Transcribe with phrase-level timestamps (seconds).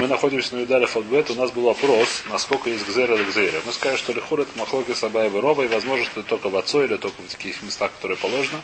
[0.00, 1.28] Мы находимся на Юдале Фотбет.
[1.28, 3.60] У нас был вопрос, насколько есть гзера или гзера.
[3.66, 6.82] Мы скажем, что лихур это махлоки сабаева роба, и возможно, что это только в отцо
[6.82, 8.62] или только в таких местах, которые положено.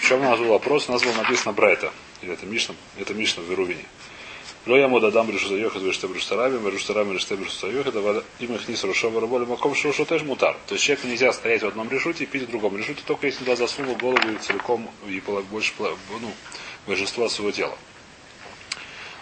[0.00, 1.92] Причем у нас был вопрос, у нас было написано Брайта.
[2.22, 3.84] Или это Мишна, это Мишна в Верувине.
[4.64, 8.74] Lo я мода дам решу заехать, веште брюштарами, рештарами, реште брюштарами, давай им их не
[8.74, 10.56] срушова работали, маком шушу тоже мутар.
[10.68, 13.40] То есть человеку нельзя стоять в одном решуте и пить в другом решуте, только если
[13.40, 15.20] туда засунул голову и целиком и
[15.50, 16.32] больше ну,
[16.86, 17.76] большинство своего тела.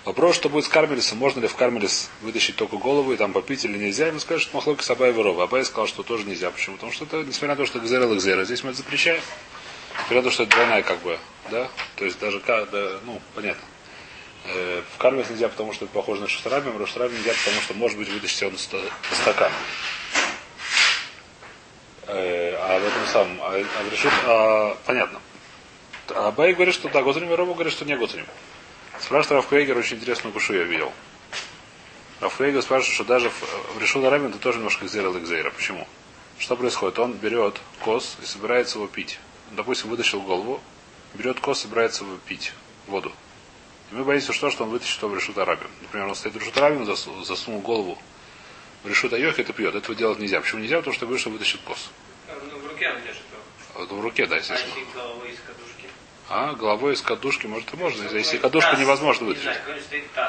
[0.04, 3.64] Вопрос, что будет с Кармелисом, можно ли в Кармелис вытащить только голову и там попить
[3.66, 5.44] или нельзя, ему скажут, что Махлоки Сабай Верова.
[5.44, 6.50] Абай сказал, что тоже нельзя.
[6.50, 6.76] Почему?
[6.76, 9.20] Потому что это, несмотря на то, что Гзера Гзера, здесь мы это запрещаем.
[9.92, 11.18] Несмотря на то, что это двойная как бы,
[11.50, 11.68] да?
[11.96, 12.66] То есть даже, да,
[13.04, 13.62] ну, понятно.
[14.46, 17.74] Э, в Кармелис нельзя, потому что это похоже на Шустарабим, а Шустарабим нельзя, потому что
[17.74, 19.52] может быть вытащить он стакан.
[22.06, 25.20] Э, а в этом самом, а, а решит, а, понятно.
[26.08, 28.26] А Бай говорит, что да, Готрим, Рома говорит, что не Готрим.
[29.10, 30.92] Спрашивает Рафквейгер, очень интересную кушу я видел.
[32.20, 35.50] Рафквейгер спрашивает, что даже в, Решуна Рабин ты тоже немножко зерал экзейра.
[35.50, 35.88] Почему?
[36.38, 36.96] Что происходит?
[37.00, 39.18] Он берет кос и собирается его пить.
[39.50, 40.60] Допустим, вытащил голову,
[41.14, 42.52] берет кос и собирается его пить
[42.86, 43.10] воду.
[43.90, 45.66] И мы боимся, что, что он вытащит его в Решут Арабин.
[45.82, 47.98] Например, он стоит в Решут Арабин, засунул, засунул голову
[48.84, 49.74] в Решут Айох, это пьет.
[49.74, 50.40] Этого делать нельзя.
[50.40, 50.76] Почему нельзя?
[50.76, 51.90] Потому что говорит, что вытащит кос.
[52.28, 53.22] Ну, в руке он держит.
[53.74, 54.72] В руке, да, естественно.
[54.94, 55.79] А
[56.32, 58.04] а, головой из кадушки, может, и можно.
[58.16, 59.50] Если кадушку невозможно вытащить.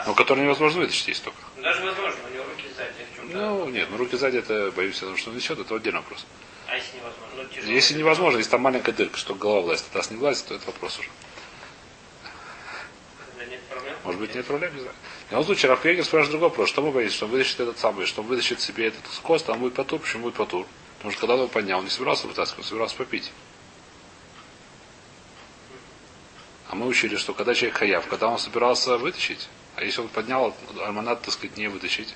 [0.08, 1.38] Ну, который невозможно вытащить есть только.
[1.56, 3.34] Ну, даже возможно, у него руки сзади.
[3.34, 6.26] Ну, нет, ну руки сзади, это, боюсь, потому что он несет, это отдельный вопрос.
[6.68, 7.62] А если невозможно?
[7.68, 10.56] Ну, если невозможно, если там маленькая дырка, что голова влазит, а таз не влазит, то
[10.56, 11.10] это вопрос уже.
[14.04, 14.96] Может быть, нет проблем, не знаю.
[15.28, 16.70] В любом случае, Рафкегер спрашивает другой вопрос.
[16.70, 17.16] Что мы боимся?
[17.16, 20.00] Что он вытащит этот самый, что он вытащит себе этот кост, а он будет потур.
[20.00, 20.66] Почему будет потур?
[20.98, 23.32] Потому что когда он его поднял, он не собирался вытаскивать, он собирался попить.
[26.72, 30.56] А мы учили, что когда человек хаяв, когда он собирался вытащить, а если он поднял,
[30.82, 32.16] альманат, так сказать, не вытащить,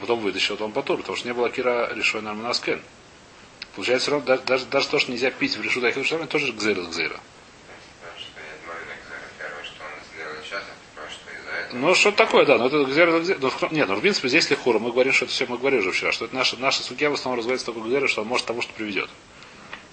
[0.00, 2.82] потом вытащил, то он потур, потому что не было кира решой альманаскен.
[3.76, 7.20] Получается, даже, даже, даже то, что нельзя пить в решу дахил шарами, тоже гзейра гзейра.
[11.72, 14.90] Ну, что такое, да, но это гзера, ну, нет, ну, в принципе, здесь лихура, мы
[14.90, 17.38] говорим, что это все, мы говорили уже вчера, что это наша, наша судья в основном
[17.38, 19.08] развивается только гзера, что он может того, что приведет.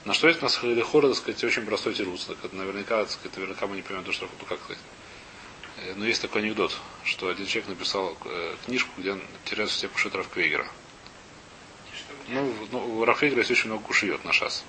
[0.07, 2.23] На что есть у нас Лихора, так сказать, очень простой тирус.
[2.23, 4.81] Так, это наверняка, так сказать, наверняка мы не понимаем, то, что ну, как сказать.
[5.79, 9.89] Э, но есть такой анекдот, что один человек написал э, книжку, где он теряется все
[9.89, 10.65] кушает Рафквейгера.
[12.29, 14.63] Ну, ну, у Рафквейгера есть очень много кушает на шас.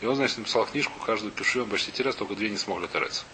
[0.00, 3.24] И он, значит, написал книжку, каждую пишу, он почти теряется, только две не смогли теряться.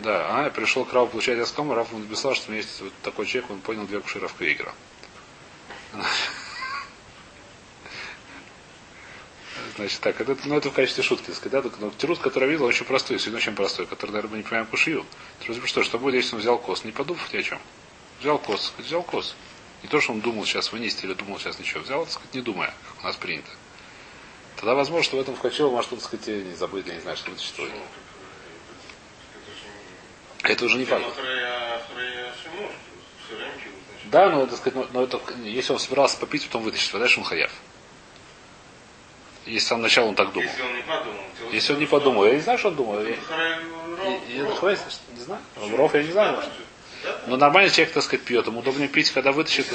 [0.00, 3.26] Да, а пришел к Раву получать Аскаму, Раф написал, что у меня есть вот такой
[3.26, 4.72] человек, он понял две куши Рафквейгера.
[9.78, 11.30] Значит, так, это, ну, это в качестве шутки.
[11.30, 14.36] Сказать, да, но תירוץ, который я видел, очень простой, сегодня очень простой, который, наверное, мы
[14.38, 15.06] не понимаем קושיה ю.
[15.66, 16.82] Что, что будет, если он взял כוס?
[16.82, 17.60] Не подумав ни о чем.
[18.18, 19.36] Взял כוס, взял כוס.
[19.84, 21.80] Не то, что он думал сейчас вынести или думал сейчас ничего.
[21.82, 23.50] Взял, так сказать, не думая, у нас принято.
[24.56, 27.30] Тогда возможно, что в этом вкачило, может, так сказать, не забыть, я не знаю, что
[27.30, 27.54] вытащить.
[30.42, 31.04] Это уже не факт.
[34.06, 37.22] Да, но, так сказать, но, но это, если он собирался попить, потом вытащить, тогда он
[37.22, 37.52] חייב.
[39.48, 40.48] Если с самого начала он так думал.
[40.48, 41.22] Если он не подумал.
[41.52, 42.24] Если он не подумал.
[42.26, 43.02] Я не знаю, что он думал.
[43.02, 43.16] Я, я,
[45.16, 45.40] не знаю.
[45.76, 46.36] Ров я не знаю.
[46.36, 46.50] Может.
[47.26, 48.46] Но нормальный человек, так сказать, пьет.
[48.46, 49.66] Ему удобнее пить, когда вытащит.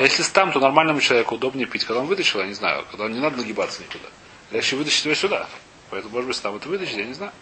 [0.00, 1.84] Если там, то нормальному человеку удобнее пить.
[1.84, 2.86] Когда он вытащил, я не знаю.
[2.90, 4.08] Когда не надо нагибаться никуда.
[4.50, 5.46] Легче вытащить его сюда.
[5.90, 7.32] Поэтому, может быть, там это вытащить, я не знаю.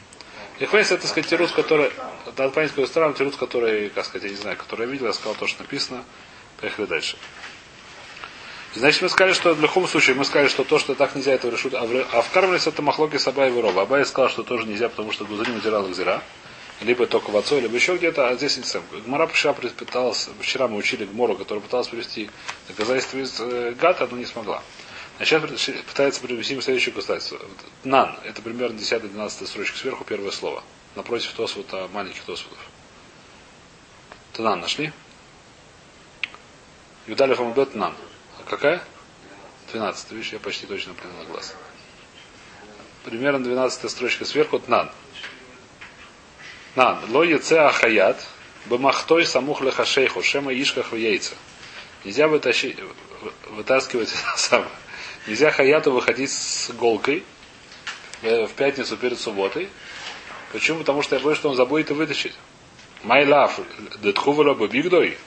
[0.58, 1.90] Ихвейс это, так сказать, тирус, который,
[2.34, 5.34] понять, какой стран, тирус, который, как сказать, я не знаю, который я видел, я сказал
[5.34, 6.02] то, что написано.
[6.60, 7.18] Поехали дальше.
[8.76, 11.48] Значит, мы сказали, что в любом случае, мы сказали, что то, что так нельзя, это
[11.48, 11.72] решут.
[11.72, 13.82] А в, а в Кармелис это махлоки Сабай и Рова.
[13.82, 16.22] Абай сказал, что тоже нельзя, потому что Гузарим удирал их зира.
[16.82, 18.82] Либо только в отцу, либо еще где-то, а здесь не сам.
[19.06, 22.28] Гмара вчера пыталась, вчера мы учили Гмору, которая пыталась привести
[22.68, 24.62] доказательства из э, Гата, но не смогла.
[25.18, 25.42] А сейчас
[25.86, 27.40] пытается привести следующее доказательство.
[27.82, 30.62] Нан, это примерно 10-12 строчка сверху, первое слово.
[30.96, 32.58] Напротив Тосфута, маленьких Тосфутов.
[34.34, 34.92] Танан нашли?
[37.06, 37.94] Юдалев Амабет Нан.
[38.48, 38.80] Какая?
[39.72, 40.12] 12.
[40.12, 41.54] Видишь, я почти точно понял на глаз.
[43.04, 44.62] Примерно 12 строчка сверху.
[44.68, 44.90] Нан.
[46.76, 46.98] Нан.
[47.10, 48.24] Ло яце ахаят.
[48.66, 50.22] Бамахтой самух лехашейху.
[50.22, 51.34] Шема ишках в яйца.
[52.04, 52.76] Нельзя вытащить,
[53.50, 54.66] вытаскивать сам.
[55.26, 57.24] Нельзя хаяту выходить с голкой
[58.22, 59.68] в пятницу перед субботой.
[60.52, 60.78] Почему?
[60.78, 62.34] Потому что я боюсь, что он забудет и вытащить.
[63.98, 65.18] Детхувала бы бигдой.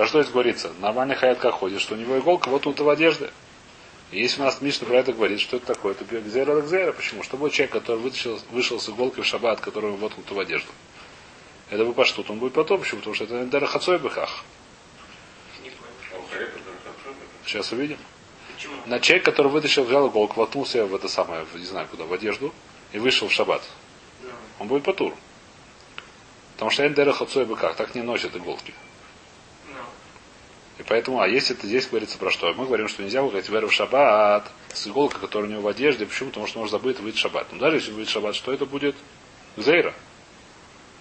[0.00, 0.72] Про что здесь говорится?
[0.78, 3.30] Нормальный хаят как ходит, что у него иголка вот тут в одежде.
[4.12, 6.92] И если у нас Мишна про это говорит, что это такое, это гзера гзера.
[6.92, 7.22] Почему?
[7.22, 10.70] Что будет человек, который вытащил, вышел с иголкой в шаббат, который воткнут в одежду.
[11.68, 13.00] Это бы паштут, он будет потом, почему?
[13.00, 14.42] Потому что это Дера Хацой Бехах.
[17.44, 17.98] Сейчас увидим.
[18.56, 18.72] Почему?
[18.86, 22.12] На человек, который вытащил, взял иголку, воткнул себя в это самое, не знаю куда, в
[22.14, 22.54] одежду
[22.94, 23.60] и вышел в шаббат.
[24.60, 25.14] Он будет потур.
[26.54, 28.72] Потому что Эндера Хацой Бехах, так не носят иголки.
[30.80, 32.54] И поэтому, а если это здесь говорится про что?
[32.54, 36.06] Мы говорим, что нельзя веру в шаббат с иголкой, которая у него в одежде.
[36.06, 36.30] Почему?
[36.30, 37.48] Потому что может забыть выйти шаббат.
[37.52, 38.96] Но даже если будет шаббат, что это будет?
[39.58, 39.92] Зейра.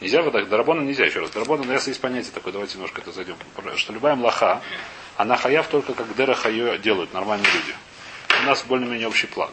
[0.02, 1.30] Нельзя вот так, Дарабона нельзя еще раз.
[1.30, 3.38] Дарабона, но если есть понятие такое, давайте немножко это зайдем.
[3.78, 4.62] Что любая млаха,
[5.16, 7.74] она хаяв только как дера хайо делают нормальные люди.
[8.44, 9.50] У нас более-менее общий план,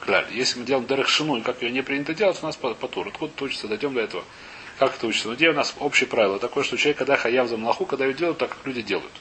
[0.00, 0.26] кляль.
[0.30, 2.86] Если мы делаем дерех шину, и как ее не принято делать, у нас по, по
[2.86, 3.10] туру.
[3.10, 4.24] Откуда это учится, дойдем до этого.
[4.78, 5.28] Как это учится?
[5.28, 8.14] Но где у нас общее правило такое, что человек, когда хаяв за млаху, когда ее
[8.14, 9.12] делают так, как люди делают.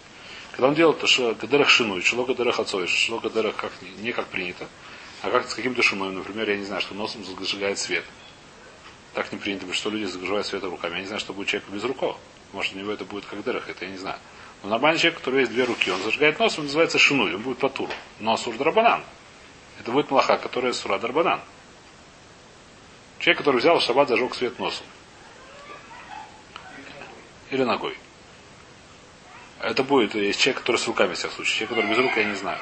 [0.53, 4.67] Когда он делает, то кадерах шину, шелока дерах отцой, шелока дерах как, не как принято,
[5.23, 8.05] а как с каким-то шиной, например, я не знаю, что носом зажигает свет.
[9.15, 10.95] Так не принято, что люди зажигают свет руками.
[10.95, 12.17] Я не знаю, что будет человек без руков.
[12.51, 14.17] Может, у него это будет как дерах, это я не знаю.
[14.61, 17.41] Но нормальный человек, у которого есть две руки, он зажигает нос, он называется шинуй, он
[17.41, 17.91] будет по туру.
[18.19, 19.03] Но сур дарбанан.
[19.79, 21.41] Это будет млаха, которая сура дарбанан.
[23.17, 24.85] Человек, который взял шаббат, зажег свет носом.
[27.49, 27.97] Или ногой.
[29.63, 31.55] Это будет, есть человек, который с руками всех случаев.
[31.55, 32.59] Человек, который без рук, я не знаю.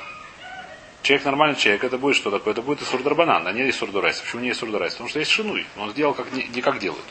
[1.02, 2.54] Человек нормальный человек, это будет что такое?
[2.54, 4.20] Это будет и сурдарбанан, а не и сурдурайс.
[4.20, 4.94] Почему не и сурдурайс?
[4.94, 5.66] Потому что есть шинуй.
[5.78, 7.04] Он сделал как не, не как делают.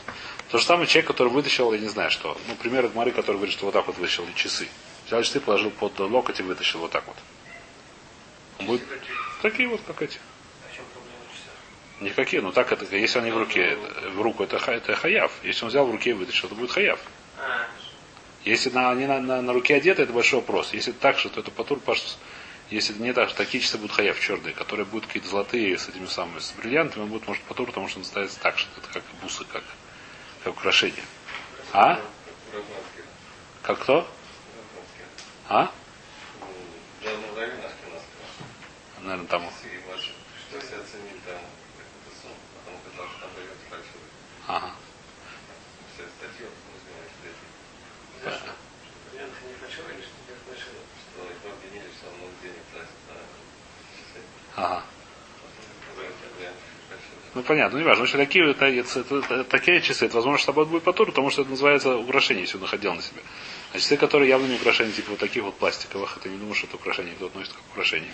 [0.49, 2.37] То же самое человек, который вытащил, я не знаю что.
[2.47, 4.69] Ну, пример от Мары, который говорит, что вот так вот вытащил часы.
[5.07, 7.17] Взял часы, положил под локоть и вытащил вот так вот.
[8.59, 8.83] Он будет
[9.41, 10.19] такие вот, как эти.
[10.19, 12.03] В в?
[12.03, 13.77] Никакие, ну так это, если они в руке,
[14.15, 15.33] в руку, это, это хаяв.
[15.43, 16.99] Если он взял в руке и вытащил, это будет хаяв.
[18.45, 20.73] Если на, они на, на, на руке одеты, это большой вопрос.
[20.73, 22.17] Если так же, то это патур паш.
[22.69, 26.39] Если не так, такие часы будут хаяв черные, которые будут какие-то золотые с этими самыми,
[26.39, 29.63] с бриллиантами, будет, может, патур, потому что он ставится так, что это как бусы, как,
[30.43, 31.03] как украшение.
[31.73, 31.99] А?
[33.61, 34.07] Как кто?
[35.49, 35.69] А?
[39.01, 39.43] Наверное, там.
[39.43, 41.41] И ваши, что все оценили там
[41.73, 44.05] какую-то сумму, потому что там, там дается большой.
[44.47, 44.71] Ага.
[45.91, 47.49] Вся статья, ну, извиняюсь, третья.
[48.21, 48.53] за что?
[49.09, 50.85] Бриллианты не хочу или что не отношения?
[51.01, 53.17] Что их обвинили, что он много денег тратит на
[53.97, 54.21] часы.
[54.61, 54.83] Ага.
[57.33, 58.05] Ну понятно, не важно.
[58.05, 61.41] Значит, такие, это, это- это- такие часы, это возможно, что будет по туру, потому что
[61.43, 63.21] это называется украшение, если он находил на себе.
[63.73, 66.75] А часы, которые явно украшения, типа вот таких вот пластиковых, это не думаю, что это
[66.75, 68.11] украшение, кто относит как украшение.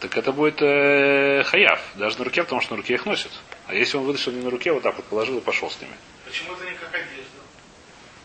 [0.00, 3.32] Так это будет э, хаяв, даже на руке, потому что на руке их носят.
[3.66, 5.94] А если он вытащил не на руке, вот так вот положил и пошел с ними.
[6.24, 7.40] Почему это не как одежда?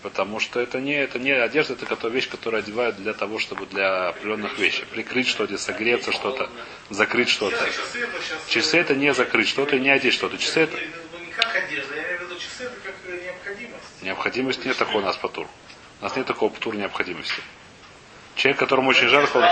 [0.04, 3.66] Потому что это не, это не одежда, это которая вещь, которую одевают для того, чтобы
[3.66, 4.84] для определенных вещей.
[4.92, 6.50] Прикрыть что-то, согреться что-то,
[6.90, 7.56] закрыть что-то.
[7.56, 8.48] Часы это сейчас...
[8.50, 10.38] Часы это не закрыть что-то и не одеть что-то.
[10.38, 11.32] Часы это Ну,
[12.84, 14.66] как э, необходимость.
[14.66, 15.48] Нет такой у нас по тур.
[16.02, 17.42] У нас нет такого по тур необходимости.
[18.36, 19.44] Человек, которому очень жарко, он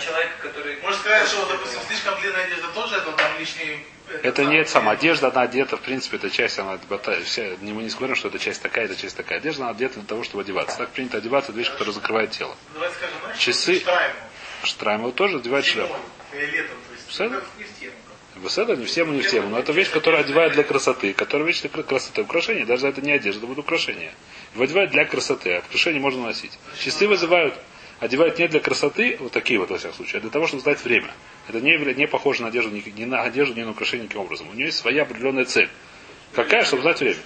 [0.00, 0.76] человека, который...
[0.82, 3.84] Можно сказать, что, допустим, слишком длинная одежда тоже это там лишний...
[4.22, 6.78] Это не сама одежда, она одета, в принципе, это часть, она
[7.24, 9.38] вся, не- мы не говорим, что это часть такая, это часть такая.
[9.38, 10.76] Одежда, она одета для того, чтобы одеваться.
[10.78, 12.54] Так принято одеваться, это вещь, которая закрывает тело.
[12.74, 13.80] Давайте скажем, знаешь, Часы.
[13.80, 14.14] Штрайму.
[14.64, 15.94] Штраймову тоже одевает шляпу.
[16.32, 17.32] Летом, то есть.
[18.36, 21.46] Беседа не всем и не в тему, но это вещь, которая одевает для красоты, которая
[21.46, 22.22] вещь для красоты.
[22.22, 24.12] Украшение, даже это не одежда, это будет украшение.
[24.54, 26.58] Его одевают для красоты, а украшение можно носить.
[26.78, 27.54] Часы вызывают,
[28.04, 30.82] одевают не для красоты, вот такие вот во всяком случае, а для того, чтобы знать
[30.84, 31.10] время.
[31.48, 34.48] Это не, не похоже на одежду, ни, ни на одежду, ни на украшение никаким образом.
[34.50, 35.70] У нее есть своя определенная цель.
[36.34, 37.18] Какая, чтобы знать время.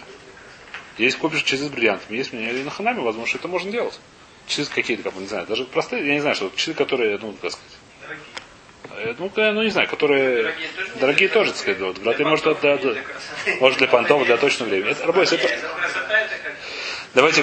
[0.97, 3.99] Есть купишь часы с бриллиантами, есть меня или на ханаме, возможно, что это можно делать.
[4.47, 7.33] Часы какие-то, как бы, не знаю, даже простые, я не знаю, что часы, которые, ну,
[7.41, 9.13] как сказать, Дорогие.
[9.13, 12.03] э, ну, э, ну, не знаю, которые Дорогие тоже дорогие для тоже, так сказать, вот,
[12.03, 13.05] Для может, для красоты.
[13.61, 14.91] может для понтов, для точного времени.
[14.93, 16.55] Это, рабочий, это, Красота это как...
[17.15, 17.43] давайте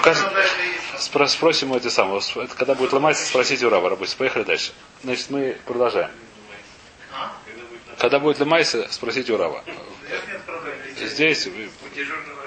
[0.97, 4.15] спро- спросим у эти самые, это когда будет ломаться, спросите у Рава, рабочий.
[4.17, 4.73] Поехали дальше.
[5.03, 6.11] Значит, мы продолжаем.
[7.97, 9.63] Когда будет ломайся, спросите у Рава.
[10.97, 11.69] Здесь вы-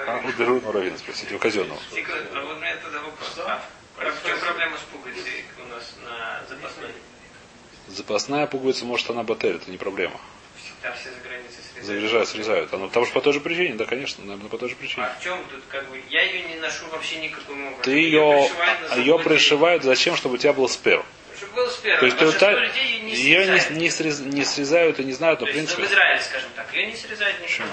[0.07, 1.79] а, у дежурного раввина спросите, у казенного.
[1.79, 3.39] А вот у меня тогда вопрос.
[3.45, 3.61] А
[3.97, 6.91] в чем проблема с пуговицей у нас на запасной?
[7.87, 10.19] Запасная пуговица, может, она батель, это не проблема.
[10.57, 11.09] Всегда все
[11.81, 12.29] за границей срезают.
[12.29, 12.73] Заряжают, срезают.
[12.73, 15.03] Оно потому что по той же причине, да, конечно, наверное, по той же причине.
[15.05, 16.01] А в чем тут как бы...
[16.09, 17.83] Я ее не ношу вообще никаким образом.
[17.83, 18.19] Ты ее,
[18.49, 21.03] пришиваю на ее запас пришивают зачем, чтобы у тебя был спер.
[21.37, 21.99] Чтобы был спер.
[21.99, 23.71] То есть ты та- ее не ее срезает.
[23.71, 25.87] не, не срез- не срезают и не знают, но То в есть, принципе.
[25.87, 27.47] в Израиле, скажем так, ее не срезают никто.
[27.53, 27.67] Почему?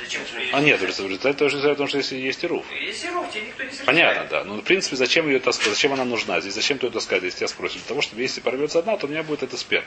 [0.00, 2.64] Зачем А нет, в результате тоже нельзя, потому что если есть и руф.
[2.72, 3.86] Если ров, тебе никто не запрещает.
[3.86, 4.44] Понятно, да.
[4.44, 5.68] Ну, в принципе, зачем ее таскать?
[5.68, 6.40] Зачем она нужна?
[6.40, 7.22] Здесь зачем ты ее таскать?
[7.22, 9.84] Если тебя спросят, для того, чтобы если порвется одна, то у меня будет эта спер.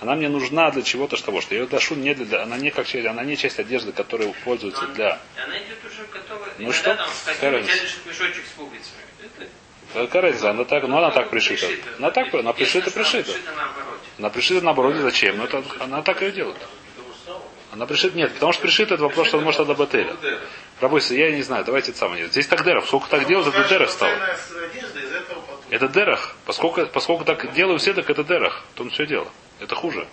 [0.00, 2.70] Она мне нужна для чего-то, что того, что я ее ношу не для, она не
[2.70, 5.18] как часть, она не часть одежды, которая пользуется для.
[5.44, 6.50] Она идет уже готовая.
[6.58, 6.96] Ну что?
[7.24, 9.02] Какая мешочек с пуговицами.
[9.22, 9.50] Это
[9.94, 10.50] Какая разница?
[10.50, 11.66] Она так, ну она так пришита.
[11.98, 13.32] Она так, она пришита, она пришита.
[14.18, 15.38] Она пришита наоборот, зачем?
[15.38, 16.58] Ну это она так ее делает.
[17.72, 20.16] Она пришита, нет, потому что пришита это вопрос, что он может адабателя.
[20.80, 22.28] Рабойся, я не знаю, давайте это самое.
[22.28, 22.86] Здесь так дерах.
[22.86, 24.10] Сколько так делают, это дерах стал.
[25.70, 26.36] Это дерах.
[26.44, 28.64] Поскольку, поскольку так делают все, так это дерах.
[28.74, 29.28] То он все дело.
[29.60, 30.06] Это хуже.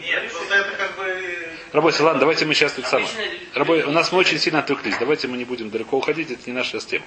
[0.00, 1.48] Нет, просто это как бы...
[1.72, 3.08] Рабойся, ладно, давайте мы сейчас тут самое.
[3.54, 4.96] Рабой, у нас мы очень сильно отвлеклись.
[4.98, 7.04] Давайте мы не будем далеко уходить, это не наша сейчас тема.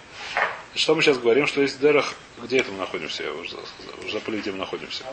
[0.76, 3.24] Что мы сейчас говорим, что есть дерах, где это мы находимся?
[3.24, 3.58] Я уже,
[4.04, 5.04] уже забыли, где мы находимся.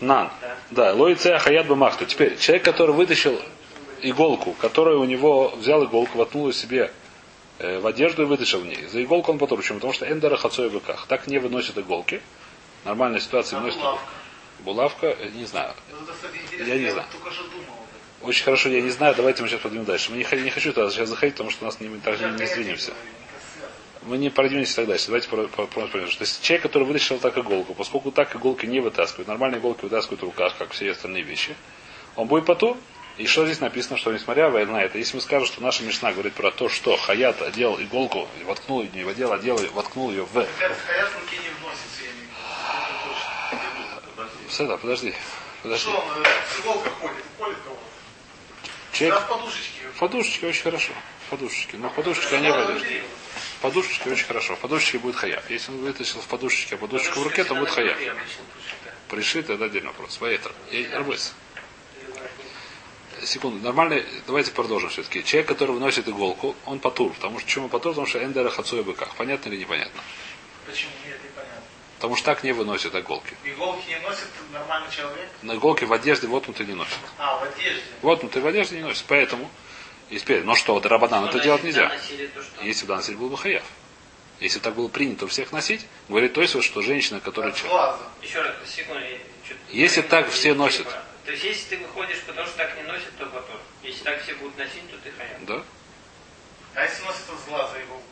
[0.00, 0.30] Нан.
[0.70, 2.06] Да, лоице хаят бамахту.
[2.06, 3.40] Теперь, человек, который вытащил
[4.00, 6.92] иголку, которая у него взял иголку, воткнул ее себе
[7.58, 8.84] э, в одежду и вытащил в ней.
[8.88, 9.58] За иголку он потом.
[9.58, 9.78] Почему?
[9.78, 11.06] Потому что эндера хацой в быках.
[11.06, 12.20] Так не выносят иголки.
[12.84, 13.78] Нормальная ситуация А выносит.
[13.80, 14.06] булавка?
[14.60, 15.74] Булавка, э, не знаю.
[16.44, 17.06] Интересно, Я не знаю.
[17.10, 18.26] что.
[18.26, 20.10] Очень хорошо, я не знаю, давайте мы сейчас пойдем дальше.
[20.12, 22.62] Мы не, не хочу туда сейчас заходить, потому что у нас не, так не сдвинемся.
[22.70, 22.96] не связано.
[24.02, 25.06] Мы не продвинемся так дальше.
[25.06, 28.66] Давайте про- про- про- про- То есть человек, который вытащил так иголку, поскольку так иголки
[28.66, 31.54] не вытаскивают, нормальные иголки вытаскивают в руках, как все остальные вещи,
[32.16, 32.76] он будет поту.
[33.18, 36.32] И что здесь написано, что несмотря на это, если мы скажем, что наша Мишна говорит
[36.32, 40.32] про то, что Хаят одел иголку, воткнул ее, не одел, одел, воткнул ее в...
[40.32, 42.22] Хотя хаят в руке не вносится, я не
[44.14, 45.14] Это Сюда, подожди.
[45.62, 45.88] Подожди.
[45.88, 47.24] Что он с иголкой ходит?
[47.38, 47.80] Колет кого-то?
[48.62, 49.20] Да, Человек...
[49.20, 49.80] в подушечке.
[49.98, 50.92] Подушечки очень хорошо.
[51.30, 51.76] Подушечки.
[51.76, 53.02] Но подушечки они одежде.
[53.62, 54.54] Подушечки очень хорошо.
[54.56, 55.48] В подушечке будет хаяв.
[55.48, 57.96] Если он вытащил в подушечке, а подушечку в руке, то будет хаяв.
[59.08, 60.18] Пришит, это отдельный вопрос.
[60.20, 60.54] Поэтому.
[60.70, 61.32] И Арбойс.
[63.24, 63.64] Секунду.
[63.64, 64.02] Нормально.
[64.26, 65.24] Давайте продолжим все-таки.
[65.24, 67.14] Человек, который выносит иголку, он потур.
[67.14, 67.92] Потому что почему потур?
[67.92, 69.14] Потому что эндера хацуя быках.
[69.16, 70.02] Понятно или непонятно?
[70.66, 70.90] Почему?
[71.06, 71.21] Нет.
[72.02, 73.36] Потому что так не выносят иголки.
[73.44, 75.28] Иголки не носит нормальный человек?
[75.42, 76.98] На иголки в одежде воткнутые не носят.
[77.16, 77.80] А, в одежде.
[78.02, 79.04] Воткнутые в одежде не носят.
[79.06, 79.48] Поэтому.
[80.10, 81.92] И теперь, ну что, Рабадан, это делать нельзя.
[82.60, 83.62] Если бы носили, был бы хаяв.
[84.40, 87.52] Если так было принято у всех носить, говорит то есть, вот, что женщина, которая...
[87.52, 87.98] От глаза.
[88.20, 89.00] Еще раз, секунду.
[89.68, 90.88] Если так все носят.
[91.24, 93.60] То есть, если ты выходишь, потому что так не носят, то батор.
[93.84, 95.46] Если так все будут носить, то ты хаям.
[95.46, 95.62] Да?
[96.74, 98.11] А если носит от глаза иголку?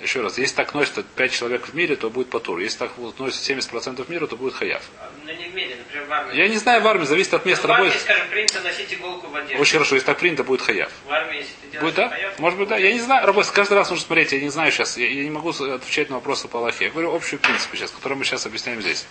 [0.00, 2.58] Еще раз, если так носит 5 человек в мире, то будет патур.
[2.58, 4.82] Если так вот носит 70% мира, то будет хаяв.
[5.24, 6.36] Но не в мире, например, в армии.
[6.36, 8.02] Я не знаю, в армии зависит от места в армии, работы.
[8.02, 9.56] скажем, принято носить иголку в одежде.
[9.56, 10.90] Очень хорошо, если так принято, будет хаяв.
[11.06, 12.08] В армии, если ты делаешь Будет, да?
[12.08, 12.76] хаям, Может быть, да.
[12.76, 15.30] Я не знаю, работа, каждый раз нужно смотреть, я не знаю сейчас, я, я не
[15.30, 16.86] могу отвечать на вопросы по Аллахе.
[16.86, 19.06] Я говорю общую принципы сейчас, которые мы сейчас объясняем здесь.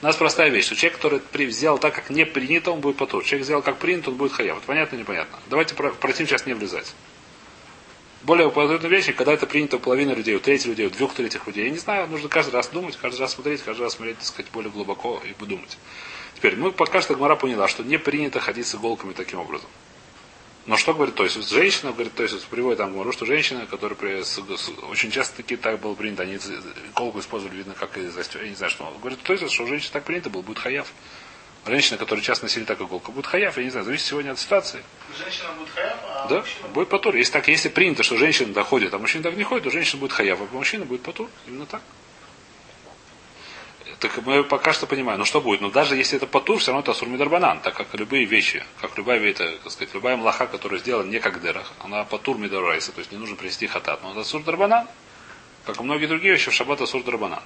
[0.00, 3.24] У нас простая вещь, что человек, который взял так, как не принято, он будет потур.
[3.24, 4.54] Человек взял как принято, он будет хаяв.
[4.54, 5.38] Вот понятно, непонятно.
[5.50, 6.94] Давайте про, про сейчас не влезать.
[8.22, 11.46] Более упомянутая вещь, когда это принято у половины людей, у трети людей, у двух третьих
[11.46, 11.64] людей.
[11.66, 14.50] Я не знаю, нужно каждый раз думать, каждый раз смотреть, каждый раз смотреть, так сказать,
[14.50, 15.78] более глубоко и думать.
[16.34, 19.68] Теперь, мы пока что Гмара поняла, что не принято ходить с иголками таким образом.
[20.66, 24.70] Но что говорит, то есть женщина, говорит, то есть приводит там говорю, что с- с-
[24.90, 26.34] очень часто таки так было принято, они
[26.92, 28.92] иголку использовали, видно, как и застё, я не знаю, что.
[29.00, 30.92] Говорит, то есть, что у женщин так принято было, будет хаяв.
[31.68, 34.82] Женщина, которая часто носили так иголку, будет хаяв, я не знаю, зависит сегодня от ситуации.
[35.18, 37.14] Женщина будет хаяв, а Да, мужчина будет потур.
[37.14, 40.12] Если так, если принято, что женщина доходит, а мужчина так не ходит, то женщина будет
[40.12, 41.28] хаяв, а мужчина будет потур.
[41.46, 41.82] Именно так.
[44.00, 45.60] Так мы пока что понимаем, ну что будет?
[45.60, 47.08] Но даже если это потур, все равно это асур
[47.62, 51.42] так как любые вещи, как любая, это, так сказать, любая млаха, которая сделана не как
[51.42, 54.02] дерах, она потур мидорайса, то есть не нужно принести хатат.
[54.02, 54.86] Но это асур дарбанан,
[55.66, 57.42] как и многие другие вещи, в шаббат асур дарбанан.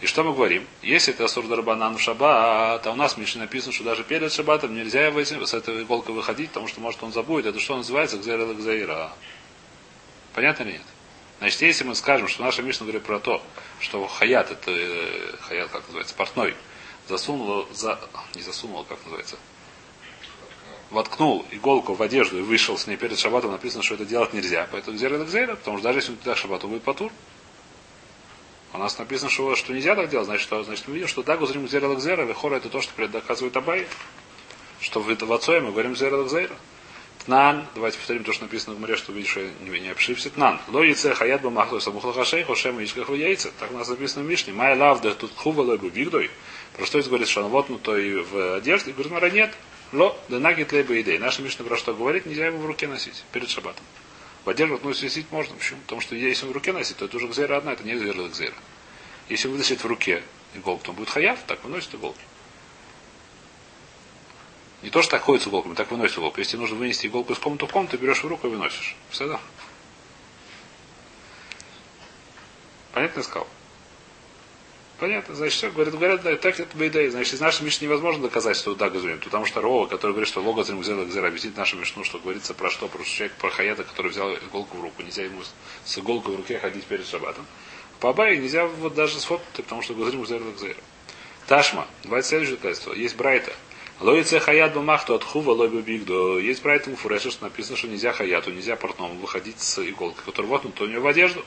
[0.00, 0.66] И что мы говорим?
[0.82, 4.30] Если это асур дарбанан в шаббат, а у нас в Мишне написано, что даже перед
[4.30, 7.46] шаббатом нельзя его с этой иголкой выходить, потому что может он забудет.
[7.46, 9.12] Это что называется гзейра гзейра.
[10.34, 10.82] Понятно или нет?
[11.38, 13.42] Значит, если мы скажем, что наша Мишна говорит про то,
[13.80, 16.54] что хаят, это э, хаят, как называется, портной,
[17.08, 17.98] засунул, за,
[18.34, 19.36] не засунул, как называется,
[20.90, 24.68] воткнул иголку в одежду и вышел с ней перед шабатом, написано, что это делать нельзя.
[24.70, 27.10] Поэтому гзейра гзейра, потому что даже если он туда шабату будет потур,
[28.76, 31.36] у нас написано, что, что нельзя так делать, значит, что, значит мы видим, что да,
[31.36, 33.86] гузрим гзейра гзейра, вихора это то, что доказывает Абай,
[34.80, 36.54] что в, в отцое мы говорим гзейра гзейра.
[37.26, 40.30] Тнан, давайте повторим то, что написано в море, что видишь, что не, не обшився.
[40.30, 40.60] Тнан.
[40.68, 43.50] Ло яйце хаят бы махло самухла хашей, хошем ишках яйца.
[43.58, 44.52] Так у нас написано в Мишне.
[44.52, 46.30] Май лав да тут хува лой бы вигдой.
[46.76, 48.92] Про что здесь говорит, что он воткнуто и в одежде.
[48.92, 49.52] Говорит, Мара нет.
[49.92, 51.18] Ло, да нагит лейба идей.
[51.18, 53.84] Наша Мишна про что говорит, нельзя его в руке носить перед шабатом.
[54.44, 55.56] В одежду ну, висеть можно.
[55.56, 55.80] Почему?
[55.80, 58.28] Потому что если он в руке носит, то это уже гзера одна, это не гзера
[58.28, 58.54] гзера.
[59.28, 60.22] Если вытащит в руке
[60.54, 62.20] иголку, то он будет хаяв, так выносит иголки.
[64.82, 66.38] Не то, что так ходит с иголками, так выносит иголку.
[66.38, 68.94] Если нужно вынести иголку из комнаты в комнату, берешь в руку и выносишь.
[69.10, 69.40] Все, да?
[72.92, 73.48] Понятно я сказал?
[74.98, 77.10] Понятно, значит, все, говорят, говорят, да, так это бейдей.
[77.10, 79.18] Значит, из нашей Мишны невозможно доказать, что да, газуем.
[79.20, 82.70] Потому что Рова, который говорит, что лога взял гзера, объяснит нашу Мишну, что говорится про
[82.70, 85.02] что, про человек, про хаята, который взял иголку в руку.
[85.02, 85.42] Нельзя ему
[85.84, 87.44] с иголкой в руке ходить перед шабатом.
[88.00, 90.76] По Абае нельзя вот даже сфоткать, потому что газрим гзера гзера.
[91.46, 92.92] Ташма, давайте следующее доказательство.
[92.92, 93.52] Есть Брайта.
[94.00, 96.38] Лоице хаят бамахту от хува лойбу бигдо.
[96.38, 100.80] Есть Брайта Муфуреша, что написано, что нельзя хаяту, нельзя портному выходить с иголкой, которая вот
[100.80, 101.44] у него в одежду.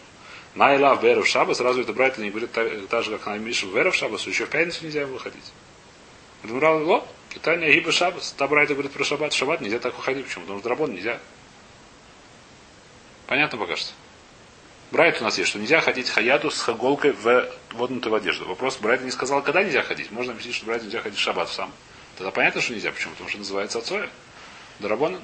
[0.55, 4.25] Майлав Веров Шаба, сразу это Брайта не говорит так, же, как на Миша Веров Шабас,
[4.25, 5.53] еще в пятницу нельзя выходить.
[6.43, 8.31] Адмирал, о, Китания Гиба Шабас.
[8.31, 9.33] Та Брайта говорит про Шаббат.
[9.33, 10.25] Шаббат нельзя так выходить.
[10.25, 10.45] Почему?
[10.45, 11.19] Потому что Драбон нельзя.
[13.27, 13.91] Понятно пока что?
[14.91, 18.45] Брайт у нас есть, что нельзя ходить хаяту с иголкой в воднутой в одежду.
[18.45, 20.11] Вопрос, Брайт не сказал, когда нельзя ходить.
[20.11, 21.71] Можно объяснить, что Брайт нельзя ходить в шаббат сам.
[22.17, 22.91] Тогда понятно, что нельзя.
[22.91, 23.11] Почему?
[23.11, 24.09] Потому что называется отцоя.
[24.79, 25.21] Дарабона.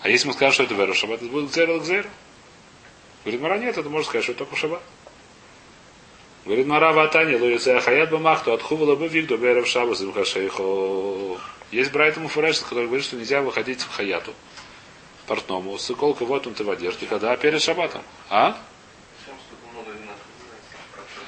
[0.00, 2.06] А если мы скажем, что это вера шаббат, это будет гзер гзер.
[3.24, 4.82] Говорит, Мара, нет, это можно сказать, что это только шаббат.
[6.44, 9.66] Говорит, Мара Ватани, лоюция хаят бамахту, отхувала бы вик до берев
[10.14, 11.40] хашейхо.
[11.72, 14.32] Есть Брайт Муфуреш, который говорит, что нельзя выходить в хаяту
[15.28, 18.02] портному он ты в одежде, когда перед шабатом.
[18.30, 18.56] А?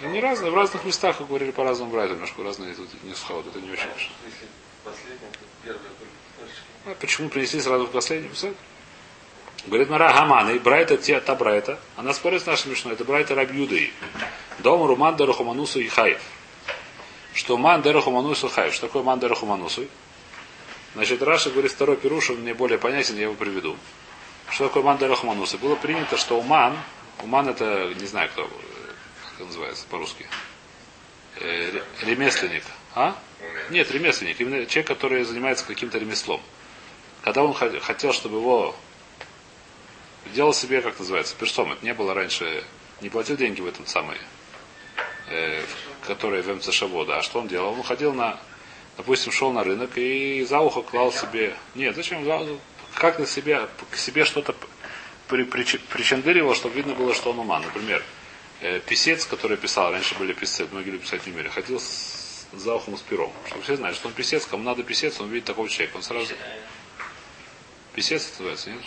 [0.03, 3.15] И не разные, в разных местах, как говорили по разному брайту, немножко разные тут не
[3.15, 5.77] сход, это не очень важно.
[6.87, 8.31] А почему принесли сразу в последнем?
[9.67, 13.35] Говорит Мара Гамана, и Брайта те, та Брайта, она спорит с нашим Мишной, это Брайта
[13.35, 13.93] Рабьюдой.
[14.61, 16.23] Дом Руман Дарахуманусу и Хаев.
[17.35, 18.73] Что Ман Дарахуманусу Хаев.
[18.73, 19.87] Что такое Ман Дарахуманусу?
[20.95, 23.77] Значит, Раша говорит, второй пируш, он мне более понятен, я его приведу.
[24.51, 25.59] Что такое Ман Дарахумануса?
[25.59, 26.77] Было принято, что Уман,
[27.23, 30.27] Уман это, не знаю кто, как это называется по-русски,
[31.37, 32.65] э, ремесленник.
[32.95, 33.17] А?
[33.71, 34.41] Нет, ремесленник.
[34.41, 36.41] Именно человек, который занимается каким-то ремеслом.
[37.23, 38.75] Когда он хотел, чтобы его
[40.35, 41.83] делал себе, как называется, персомет.
[41.83, 42.65] Не было раньше,
[43.01, 44.17] не платил деньги в этом самый,
[45.29, 45.63] э,
[46.07, 47.19] который в МЦ да.
[47.19, 47.73] А что он делал?
[47.75, 48.41] Он ходил на,
[49.01, 51.55] допустим, шел на рынок и за ухо клал себе.
[51.75, 52.47] Нет, зачем за
[52.95, 54.55] как на себя, к себе что-то
[55.27, 57.61] при, при, причандыривал, чтобы видно было, что он ума.
[57.61, 58.03] Например,
[58.61, 62.75] э, писец, который писал, раньше были писцы, многие люди писать не умели, ходил с, за
[62.75, 63.33] ухом с пером.
[63.47, 65.97] Чтобы все знали, что он писец, кому надо писец, он видит такого человека.
[65.97, 66.35] Он сразу...
[67.95, 68.81] Писец это называется, нет?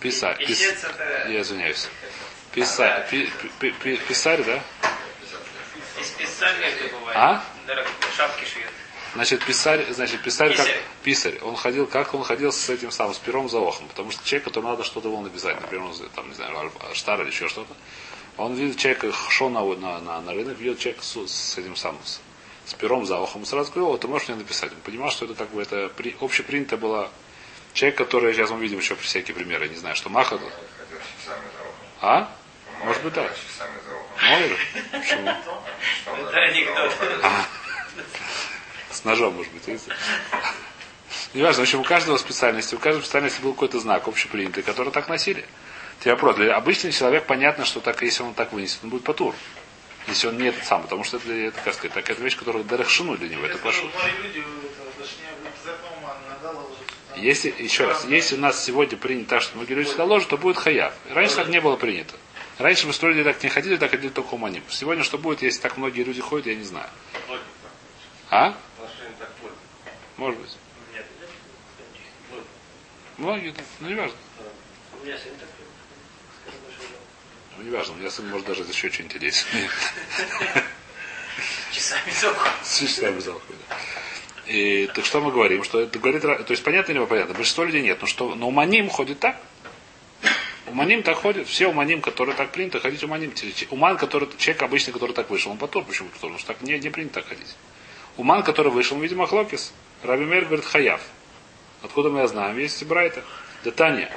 [0.00, 0.44] Писарь.
[0.44, 0.60] Пис...
[1.28, 1.88] Я извиняюсь.
[2.52, 4.60] Писарь, пи, пи, пи, писарь, да?
[6.02, 7.16] Из писаря это бывает.
[7.16, 7.44] А?
[8.16, 8.70] Шапки шьет.
[9.14, 10.66] Значит, писарь, значит, писарь, Писарь.
[10.66, 11.38] как писарь.
[11.42, 13.86] Он ходил, как он ходил с этим самым, с пером за охом.
[13.88, 17.28] Потому что человек, которому надо что-то было написать, например, он, там, не знаю, штар или
[17.28, 17.74] еще что-то.
[18.38, 22.00] Он видит человека, шел на, на, на, на рынок, видит человека с, с этим самым,
[22.04, 22.20] с,
[22.64, 23.44] с пером за ухом.
[23.44, 24.72] Сразу говорил, «О, ты можешь мне написать.
[24.72, 27.10] Он понимал, что это как бы это при, общепринято было.
[27.74, 30.40] Человек, который, сейчас мы видим еще всякие примеры, не знаю, что Маха.
[32.00, 32.30] А?
[32.84, 33.30] Может быть, да.
[34.22, 34.58] Быть.
[34.90, 35.28] Почему?
[36.06, 36.92] Это анекдот.
[38.90, 39.94] С ножом, может быть, видите?
[41.34, 45.08] Неважно, в общем, у каждого специальности, у каждой специальности был какой-то знак общепринятый, который так
[45.08, 45.44] носили.
[46.00, 49.34] Тебе вопрос, для обычный человек понятно, что так, если он так вынесет, он будет потур.
[50.08, 53.16] Если он не этот сам, потому что это, это как сказать, такая вещь, которая дарахшину
[53.16, 53.88] для него, это пошел.
[57.16, 60.36] Если, еще раз, если у нас сегодня принято так, что многие люди сюда ложат, то
[60.36, 60.92] будет хаяв.
[61.10, 62.14] Раньше так не было принято.
[62.58, 64.62] Раньше мы строили так не ходили, так ходили только уманим.
[64.68, 66.88] Сегодня что будет, если так многие люди ходят, я не знаю.
[68.30, 68.54] А?
[70.16, 70.56] Может быть.
[73.18, 73.62] Многие, да.
[73.80, 74.16] ну не важно.
[75.04, 75.06] У.
[77.56, 79.46] Ну не важно, у меня сын может даже еще что-нибудь одеть.
[81.72, 82.38] Часами зовут.
[82.64, 83.32] Часами да.
[84.46, 85.62] И так что мы говорим?
[85.62, 87.34] Что это говорит, то есть понятно или непонятно?
[87.34, 87.98] Большинство людей нет.
[88.00, 89.36] Но что, но уманим ходит так.
[90.72, 91.46] Уманим так ходит.
[91.48, 93.34] Все уманим, которые так принято ходить уманим.
[93.68, 96.08] Уман, который, человек обычный, который так вышел, он потом почему?
[96.08, 97.56] Потому что так не, не принято так ходить.
[98.16, 99.74] Уман, который вышел, видимо, хлопис.
[100.02, 101.02] Раби Мейр говорит хаяв.
[101.82, 102.56] Откуда мы знаем?
[102.56, 103.22] Есть Брайта.
[103.62, 104.10] Детания.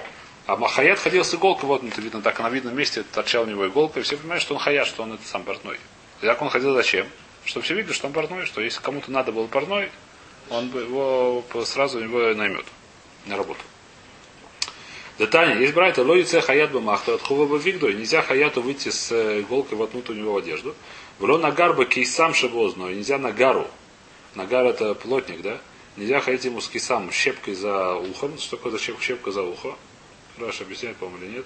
[0.46, 3.68] А Махаят ходил с иголкой, вот это видно, так на видном месте торчал у него
[3.68, 5.78] иголка, и все понимают, что он хаят, что он это сам портной.
[6.22, 7.06] И так он ходил зачем?
[7.44, 9.92] Чтобы все видели, что он портной, что если кому-то надо был портной,
[10.50, 12.66] он бы его сразу его наймет
[13.26, 13.60] на работу.
[15.18, 15.62] Детание.
[15.62, 17.94] Есть братья, лоице хаят бы махту, от хува бы вигдой.
[17.94, 20.76] Нельзя хаяту выйти с иголкой воткнуть у него в одежду.
[21.20, 22.88] Вло нагар бы кейсам шебозно.
[22.88, 23.68] Нельзя нагару.
[24.36, 25.58] Нагар это плотник, да?
[25.96, 28.38] Нельзя ходить ему с кейсам, щепкой за ухом.
[28.38, 29.76] Что такое за щепка, щепка за ухо?
[30.38, 31.46] Раша объясняет, по-моему, или нет?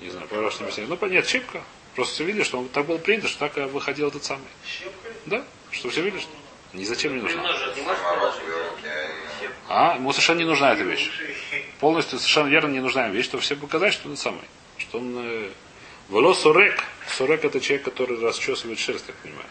[0.00, 0.90] Не знаю, по Раша не объясняет.
[0.90, 1.60] Ну, понятно, щепка.
[1.96, 4.46] Просто все видели, что он так был принято, что так выходил этот самый.
[4.64, 5.12] Щепкой?
[5.26, 5.44] Да?
[5.72, 6.30] Что все видели, что?
[6.72, 7.42] Ни зачем не нужна.
[9.68, 9.94] А?
[9.96, 11.10] Ему совершенно не нужна эта вещь.
[11.80, 14.44] Полностью совершенно верно не нужна им вещь, чтобы все показать, что он самый.
[14.78, 15.14] Что он...
[15.18, 15.50] Э...
[16.08, 16.82] Волос сурек.
[17.16, 19.48] Сурек это человек, который расчесывает шерсть, я понимаю.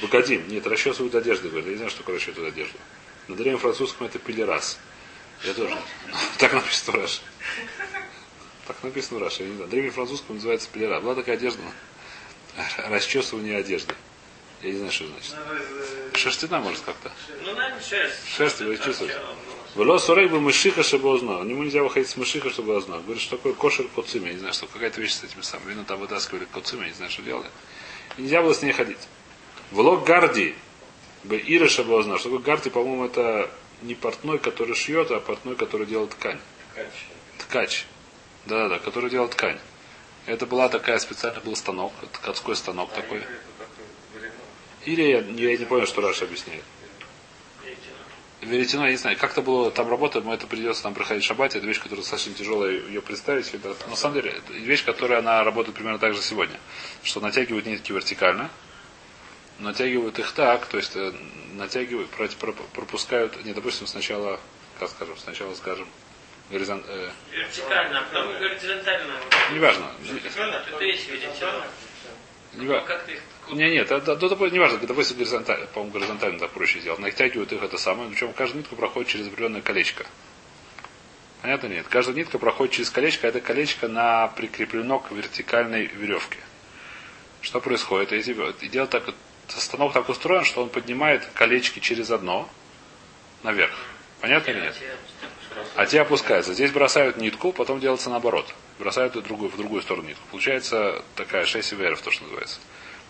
[0.00, 0.46] Богодим.
[0.48, 1.66] Нет, расчесывают одежду, говорит.
[1.66, 2.78] Я не знаю, что такое расчесывают одежду.
[3.28, 4.78] На древнем французском это пилерас.
[5.44, 5.76] Я тоже.
[6.38, 7.20] Так написано в Раше.
[8.66, 9.42] Так написано в Раше.
[9.42, 9.66] Я не знаю.
[9.66, 11.02] На древнем французском называется пилерас.
[11.02, 11.60] Была такая одежда.
[12.88, 13.94] Расчесывание одежды.
[14.62, 15.34] Я не знаю, что значит.
[16.14, 17.10] Шерстяна, может, как-то.
[17.44, 18.28] Ну, наверное, шерсть.
[18.28, 19.18] Шерсть вы чувствуете?
[19.74, 21.40] Вело сорей бы мышиха, чтобы озна.
[21.40, 22.98] Ему нельзя выходить с мышиха, чтобы озна.
[22.98, 24.24] Говорит, что такое кошер коцим.
[24.26, 25.70] Я не знаю, что какая-то вещь с этими самыми.
[25.70, 27.48] Видно, там вытаскивали коцим, я не знаю, что делали.
[28.18, 28.98] И нельзя было с ней ходить.
[29.70, 30.54] Влог гарди.
[31.24, 32.18] Бы Ира Шабозна.
[32.18, 36.38] Что такое гарди, по-моему, это не портной, который шьет, а портной, который делает ткань.
[37.38, 37.86] Ткач.
[38.46, 39.58] Да-да-да, который делал ткань.
[40.26, 43.22] Это была такая специально был станок, ткацкой станок такой.
[44.84, 46.64] Или я, я не понял, что Раша объясняет.
[48.40, 51.58] Веретено, я не знаю, как-то было там работать, но это придется нам проходить в шабате,
[51.58, 53.54] это вещь, которая достаточно тяжелая ее представить.
[53.54, 56.58] Это, на самом деле, это вещь, которая она работает примерно так же сегодня.
[57.04, 58.50] Что натягивают нитки вертикально,
[59.60, 61.12] натягивают их так, то есть э,
[61.52, 64.40] натягивают, пропускают, не, допустим, сначала,
[64.80, 65.86] как скажем, сначала скажем,
[66.50, 69.14] горизонт, э, Вертикально, а потом горизонтально.
[69.52, 69.86] неважно,
[70.74, 71.62] Это есть веретено.
[72.54, 76.38] Не, ва- Как ты их Не, нет, это, это, это неважно, допустим, горизонтально, по-моему, горизонтально
[76.38, 77.00] так проще сделать.
[77.00, 80.04] Натягивают их это самое, причем каждая нитка проходит через определенное колечко.
[81.40, 81.86] Понятно нет?
[81.88, 86.38] Каждая нитка проходит через колечко, а это колечко на прикреплено к вертикальной веревке.
[87.40, 88.12] Что происходит?
[88.12, 88.32] Эти,
[88.68, 89.02] дело так,
[89.48, 92.48] станок так устроен, что он поднимает колечки через одно
[93.42, 93.74] наверх.
[94.20, 94.76] Понятно или нет?
[95.74, 96.54] А те опускаются.
[96.54, 98.54] Здесь бросают нитку, потом делается наоборот.
[98.78, 100.22] Бросают в другую, в другую сторону нитку.
[100.30, 102.58] Получается такая 6 веров, то, что называется.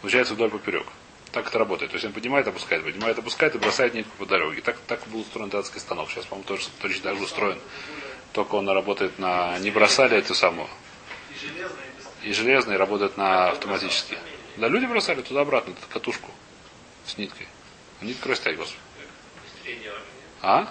[0.01, 0.87] Получается вдоль поперек.
[1.33, 1.91] Так это работает.
[1.93, 4.61] То есть он поднимает, опускает, поднимает, опускает и бросает нитку по дороге.
[4.61, 6.11] Так, так был устроен датский станок.
[6.11, 7.59] Сейчас, по-моему, тоже точно так же устроен.
[8.33, 9.59] Только он работает на...
[9.61, 10.69] Не бросали эту самую.
[12.23, 14.19] И железный работает на автоматически.
[14.59, 16.31] Да, люди бросали туда-обратно, катушку
[17.07, 17.49] с ниткой.
[18.03, 18.75] Нитка растягивалась.
[20.43, 20.69] А?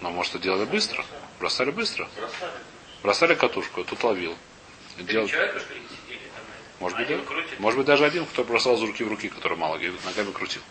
[0.00, 1.04] Но может это делали быстро.
[1.38, 2.08] Бросали быстро.
[2.16, 2.52] Бросали
[3.36, 4.36] катушку, тут ловил.
[4.98, 6.42] Делал- Человека, что ли, сидели там?
[6.44, 6.80] это?
[6.80, 7.26] Может быть, Один да?
[7.26, 7.60] крутит.
[7.60, 10.62] Может быть, даже один, кто бросал из руки в руки, который мало, и ногами крутил.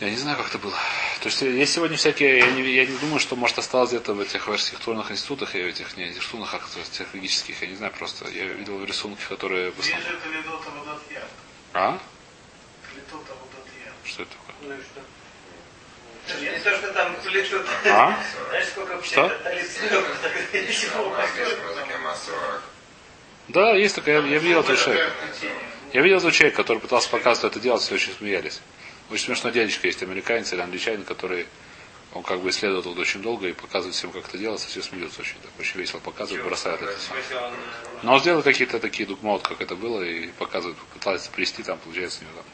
[0.00, 0.74] Я не знаю, как это было.
[1.20, 4.20] То есть есть сегодня всякие, я не, я не думаю, что может осталось где-то в
[4.20, 8.26] этих архитектурных институтах и в этих не архитектурных, а технологических, я не знаю просто.
[8.30, 11.22] Я видел рисунки, которые основном- же это ледота водотья.
[11.74, 11.98] А?
[12.96, 13.92] Ледота водотья.
[14.04, 14.76] Что это такое?
[14.78, 14.82] Не
[16.62, 17.66] то, что там летут.
[17.86, 18.18] А?
[18.48, 19.28] Знаешь, сколько Что?
[23.48, 25.12] Да, есть такая, я, я видел этого человека.
[25.92, 28.60] Я видел этого человека, который пытался показывать, что это делать, все очень смеялись.
[29.10, 31.46] Очень смешной дядечка есть, американец или англичанин, который
[32.12, 35.20] он как бы исследовал тут очень долго и показывает всем, как это делается, все смеются
[35.20, 35.36] очень.
[35.42, 37.52] Так, очень весело показывает, бросает это самое.
[38.02, 42.20] Но он сделал какие-то такие докмот, как это было, и показывает, пытается привести, там получается
[42.20, 42.44] у него там.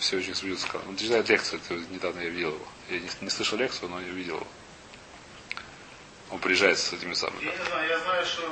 [0.00, 0.68] Все очень смеются.
[0.88, 2.66] Он читает лекцию, это недавно я видел его.
[2.90, 4.46] Я не, не слышал лекцию, но я видел его.
[6.30, 7.44] Он приезжает с этими самыми.
[7.44, 8.42] Я не знаю, я знаю, что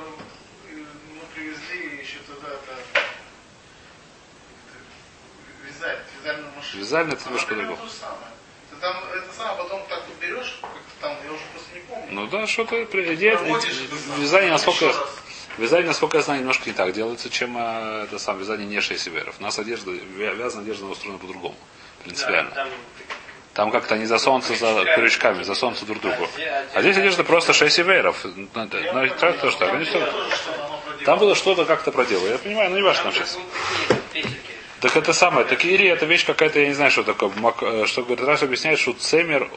[0.69, 3.03] мы привезли еще туда это,
[5.67, 6.83] вязать, вязальную машину.
[6.83, 7.77] Вязальная это немножко другое.
[8.71, 12.07] Ты там это самое, потом так вот берешь, как там, я уже просто не помню.
[12.11, 14.97] Ну да, что-то при- идея- Проводишь это вязание, насколько, раз.
[15.59, 19.03] Вязание, насколько я знаю, немножко не так делается, чем э, это сам вязание не 6
[19.03, 19.37] северов.
[19.39, 21.55] У нас одежда, вя- вязаная одежда устроена по-другому.
[22.05, 22.51] Принципиально.
[22.51, 22.69] Там
[23.55, 26.29] Там как-то они за солнце, за крючками, за солнце друг другу.
[26.75, 28.25] А здесь одежда просто 6 северов.
[28.25, 29.67] Ну, это- ну, так то, что.
[31.05, 32.29] Там было что-то как-то проделано.
[32.29, 33.39] Я понимаю, ну не важно там сейчас.
[34.81, 37.31] Так это самое, так Ири, это вещь какая-то, я не знаю, что такое.
[37.63, 39.49] Э, Что говорит, раз объясняет, что цемер,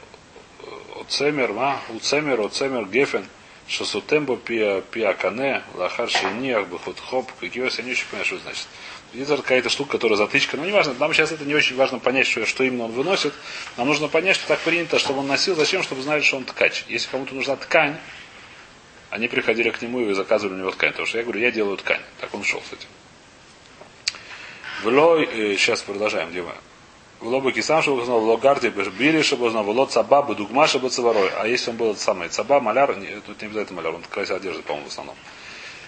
[0.63, 3.25] э, цемер, а, у цемер, у цемер гефен,
[3.69, 8.37] что сутембо пия, пия кане, лахар шиниях, бахут хоп, какие я не очень понимаю, что
[8.39, 8.67] значит.
[9.13, 10.57] Это какая-то штука, которая затычка.
[10.57, 13.33] Ну, не важно, нам сейчас это не очень важно понять, что, что именно он выносит.
[13.77, 15.55] Нам нужно понять, что так принято, чтобы он носил.
[15.55, 15.83] Зачем?
[15.83, 16.85] Чтобы знали, что он ткач.
[16.87, 17.97] Если кому-то нужна ткань,
[19.09, 20.91] они приходили к нему и заказывали у него ткань.
[20.91, 22.01] Потому что я говорю, я делаю ткань.
[22.19, 22.87] Так он шел с этим.
[24.83, 26.53] Вло, э, сейчас продолжаем, где мы?
[27.21, 30.25] Вло бы кисам, чтобы знал, вло гарди, били, чтобы знал, вло цаба,
[30.67, 31.29] чтобы цаварой.
[31.37, 34.63] А если он был это самое, цаба, маляр, тут не обязательно маляр, он красил одежды,
[34.63, 35.15] по-моему, в основном.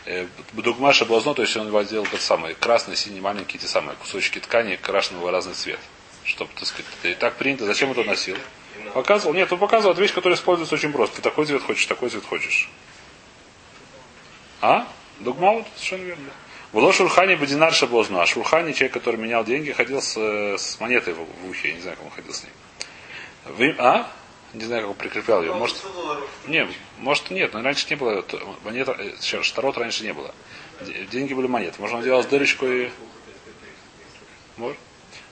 [0.05, 4.39] Э, Дугма шаблазно, то есть он делал тот самый красный, синий, маленькие те самые кусочки
[4.39, 5.79] ткани крашеного в разный цвет.
[6.25, 7.65] Чтобы, так сказать, и так принято.
[7.65, 8.37] Зачем это носил?
[8.93, 9.33] Показывал?
[9.33, 11.17] Нет, он показывал вещь, которая используется очень просто.
[11.17, 12.69] Ты такой цвет хочешь, такой цвет хочешь.
[14.61, 14.87] А?
[15.19, 16.29] Дугма вот, совершенно верно.
[16.73, 21.49] Было Шурхани Бадинар Шаблозну, а Шурхани, человек, который менял деньги, ходил с, с монетой в,
[21.49, 21.69] ухе.
[21.69, 22.51] Я не знаю, как он ходил с ней.
[23.45, 24.09] Вы, а?
[24.53, 25.53] Не знаю, как он прикреплял ее.
[25.53, 25.77] Может,
[26.47, 26.65] не,
[26.99, 28.23] может нет, но раньше не было.
[28.63, 30.33] Монета, штарот раньше не было.
[31.11, 31.81] Деньги были монеты.
[31.81, 32.91] Можно он делал с дырочкой.
[34.55, 34.77] Может?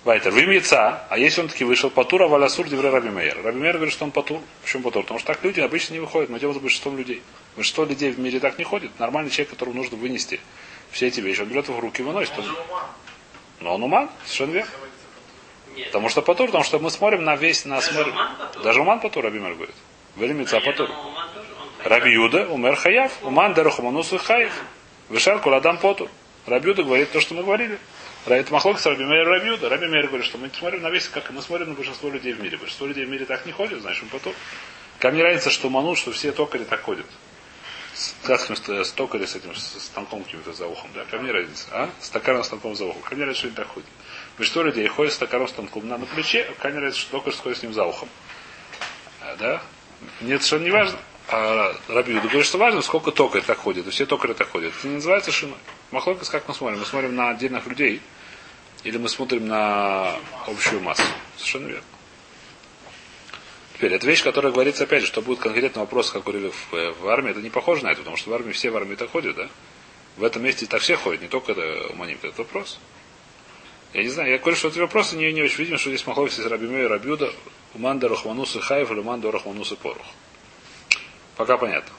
[0.03, 0.33] Вайтер.
[0.33, 3.41] Вим яйца, а если он таки вышел, патура валясур дивре Раби Мейер.
[3.43, 4.41] Раби Мейер говорит, что он патур.
[4.61, 5.03] Почему патур?
[5.03, 6.29] Потому что так люди обычно не выходят.
[6.29, 7.21] Мы делаем за большинством людей.
[7.55, 8.97] Большинство людей в мире так не ходит.
[8.99, 10.39] Нормальный человек, которому нужно вынести
[10.91, 12.37] все эти вещи, он берет в руки и выносит.
[12.37, 12.45] Он...
[13.59, 14.71] Но он уман, совершенно верно.
[15.85, 18.15] Потому что патур, потому что мы смотрим на весь, на смотрим.
[18.63, 19.75] Даже уман патур, Раби Мейер говорит.
[20.15, 20.89] Велимица патур.
[21.83, 24.53] Раби Юда, умер хаяв, уман дерухаманусу хаев.
[25.07, 26.09] Вышар куладам потур.
[26.45, 27.79] Раби Юда говорит то, что мы говорили.
[28.25, 29.69] Это махлок с Раби Мейер Рабиуда.
[29.69, 32.41] Раби Мейер говорит, что мы смотрим на весь, как мы смотрим на большинство людей в
[32.41, 32.57] мире.
[32.57, 34.33] Большинство людей в мире так не ходят, значит, мы потом.
[34.99, 37.05] Ко мне разница, что манут, что все токари так ходят.
[37.99, 40.89] С, с токари с этим, с станком каким-то за ухом.
[40.95, 41.03] Да?
[41.03, 41.67] Ко мне разница.
[41.71, 41.89] А?
[41.99, 43.01] С токарным станком за ухом.
[43.01, 43.89] Ко мне разница, что они так ходят.
[44.37, 47.33] Большинство людей ходят с токарным станком на, на плече, а ко мне разница, что токарь
[47.33, 48.07] ходит с ним за ухом.
[49.21, 49.61] А, да?
[50.21, 50.97] Мне это совершенно не важно.
[51.27, 53.85] А Раби Юда говорит, что важно, сколько токарь так ходит.
[53.85, 54.73] И все токари так ходят.
[54.79, 55.57] Это не называется шиной.
[55.91, 56.79] Махлокас, как мы смотрим?
[56.79, 58.01] Мы смотрим на отдельных людей,
[58.83, 60.15] или мы смотрим на
[60.47, 61.03] общую массу.
[61.35, 61.83] Совершенно верно.
[63.79, 66.91] Теперь, это вещь, которая говорится, опять же, что будет конкретный вопрос, как говорили в, э,
[66.91, 69.09] в армии, это не похоже на это, потому что в армии все в армии так
[69.09, 69.47] ходят, да?
[70.17, 72.77] В этом месте так все ходят, не только это уманим, это вопрос.
[73.93, 76.37] Я не знаю, я говорю, что эти вопросы не, не очень видим, что здесь махловец
[76.37, 77.31] из Рабиме и Рабиуда,
[77.73, 80.05] Уманда Рахманус Хаев или Уманда Рахманус Порух.
[81.37, 81.93] Пока понятно.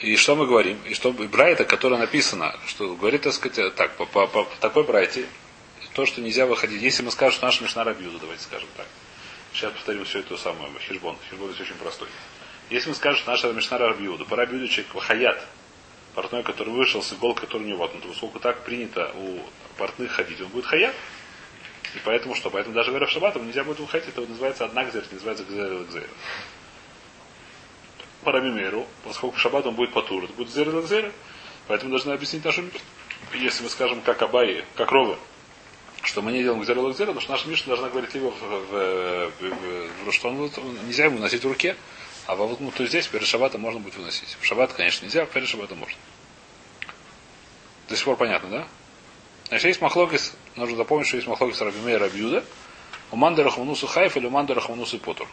[0.00, 0.80] И что мы говорим?
[0.88, 5.26] И что Брайта, которая написана, что говорит, так сказать, так, по, по, по такой Брайте,
[5.94, 6.82] то, что нельзя выходить.
[6.82, 8.88] Если мы скажем, что наша Мишна Рабьюда, давайте скажем так.
[9.52, 10.72] Сейчас повторим все это самое.
[10.80, 11.16] Хижбон.
[11.30, 12.08] Хижбон здесь очень простой.
[12.70, 15.46] Если мы скажем, что наша Мишна Рабьюда, по Рабьюду человек Хаят,
[16.14, 19.40] портной, который вышел с иголкой, который не вот, поскольку так принято у
[19.76, 20.94] портных ходить, он будет Хаят.
[21.94, 22.50] И поэтому что?
[22.50, 26.08] Поэтому даже в Шаббат нельзя будет выходить, это называется одна гзер, называется гзер гзер
[28.22, 31.12] по Рабимеру, поскольку шаббат он будет потур, это будет зер зер.
[31.68, 32.64] Поэтому должны объяснить нашу
[33.34, 35.16] если мы скажем как Абай, как Ровы,
[36.02, 39.32] что мы не делаем гзер зер, потому что наша Мишна должна говорить либо в, в,
[39.40, 40.50] в, в, что он,
[40.86, 41.76] нельзя ему носить в руке,
[42.26, 44.36] а вот ну, то здесь перед шаббатом можно будет выносить.
[44.40, 45.96] В шаббат, конечно, нельзя, а перед шаббатом можно.
[47.88, 48.68] До сих пор понятно, да?
[49.48, 52.44] Значит, есть махлокис, нужно запомнить, что есть махлокис Рабимея Рабиуда,
[53.10, 55.28] у Манда Рахманусу Хайф или у Манда Рахманусу Потур.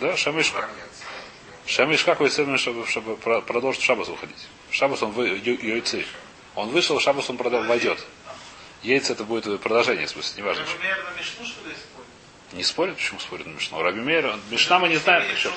[0.00, 0.68] Да, Шамишка.
[1.68, 4.48] Шамишка какой цель, чтобы, чтобы продолжить Шабас выходить.
[4.70, 6.06] Шабас он вы, яйцы.
[6.54, 8.02] Он вышел, Шабас он продал, войдет.
[8.82, 10.64] Яйца это будет продолжение, в смысле, неважно.
[12.52, 13.82] Не спорит, почему спорит на Мишну?
[13.82, 15.52] Раби Мейер, Мишна мы не знаем, еще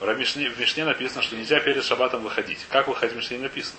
[0.00, 2.58] В Мишне, в Мишне написано, что нельзя перед шабатом выходить.
[2.68, 3.78] Как выходить в Мишне не написано.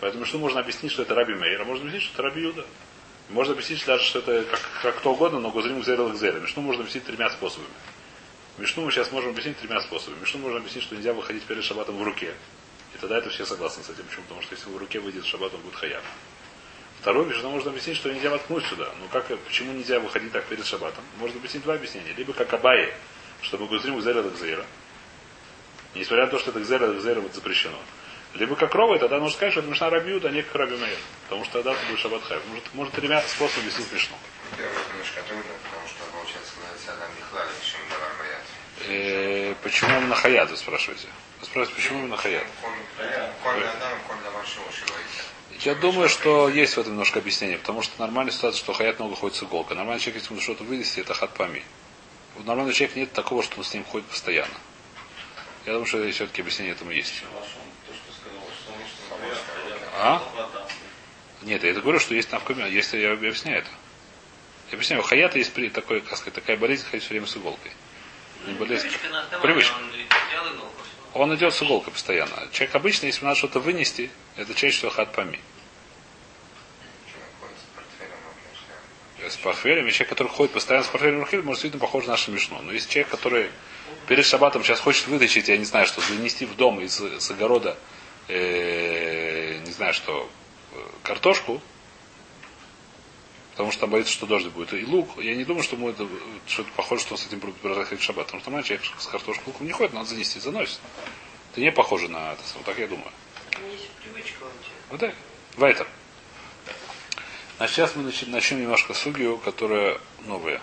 [0.00, 2.64] Поэтому Мишну можно объяснить, что это Раби Мейер, а можно объяснить, что это Раби Юда.
[3.30, 6.42] Можно объяснить даже, что это как, как кто угодно, но Гузрим Гзерел Гзерел.
[6.42, 7.70] Мишну можно объяснить тремя способами.
[8.58, 10.20] Мишну мы сейчас можем объяснить тремя способами.
[10.20, 12.34] Мишну можно объяснить, что нельзя выходить перед шабатом в руке.
[12.94, 14.04] И тогда это все согласны с этим.
[14.04, 14.22] Почему?
[14.22, 16.02] Потому что если в руке выйдет шаббат, он будет хаяв.
[17.00, 18.88] Второе, Мишну можно объяснить, что нельзя воткнуть сюда.
[18.98, 21.04] Ну как, почему нельзя выходить так перед шабатом?
[21.18, 22.14] Можно объяснить два объяснения.
[22.16, 22.94] Либо как Абайи,
[23.42, 24.64] чтобы Гузрим Гзера Дагзера.
[25.94, 27.78] Несмотря на то, что это Гзера Дагзера вот запрещено.
[28.34, 30.76] Либо как Рова, тогда нужно сказать, что это Мишна Рабиуд, а не как Раби.
[31.24, 32.42] Потому что тогда это будет шаббат хайв.
[32.48, 34.16] Может, может тремя способами объяснить Мишну.
[34.56, 38.52] Первое немножко трудно, потому что получается, когда Адам не хлали, чем давар бояться.
[38.88, 41.08] Э, почему именно Хаят, вы спрашиваете?
[41.40, 42.44] Вы спрашиваете, почему именно Хаят?
[45.60, 49.16] Я думаю, что есть в этом немножко объяснение, потому что нормальная ситуация, что Хаят много
[49.16, 49.76] ходит с иголкой.
[49.76, 51.64] Нормальный человек, если ему что-то вынести, это хатпами.
[52.36, 54.54] У нормального человека нет такого, что он с ним ходит постоянно.
[55.64, 57.24] Я думаю, что все-таки объяснение этому есть.
[59.98, 60.22] А?
[61.42, 63.70] Нет, я это говорю, что есть навками, если я объясняю это.
[64.70, 67.72] Я объясняю, у Хаята есть такой, сказать, такая болезнь ходить все время с иголкой.
[68.46, 68.88] Не болезнь.
[69.42, 69.74] Привычка.
[71.14, 72.48] Он идет с иголкой постоянно.
[72.52, 75.40] Человек обычно, если надо что-то вынести, это чаще всего хат пами.
[79.26, 82.32] С портфелем, человек, который ходит постоянно с портфелем в руке, может, видно, похож на нашу
[82.32, 82.60] мишну.
[82.62, 83.50] Но если человек, который
[84.06, 87.76] перед шабатом сейчас хочет вытащить, я не знаю, что, занести в дом из, из огорода,
[88.28, 90.30] э, не знаю, что,
[90.72, 91.60] э, картошку,
[93.56, 94.74] Потому что там боится, что дождь будет.
[94.74, 96.06] И лук, я не думаю, что ему это
[96.46, 98.26] что-то похоже, что он с этим будет продолжать в шаббат.
[98.26, 100.78] Потому что нормальный человек с картошкой луком не ходит, надо занести, заносит.
[101.52, 102.42] Это не похоже на это.
[102.54, 103.10] Вот так я думаю.
[103.72, 104.44] Есть привычка
[104.90, 105.14] Вот так.
[105.56, 105.88] Вайтер.
[107.56, 110.58] Значит, сейчас мы начнем, начнем немножко сугию, которая новая.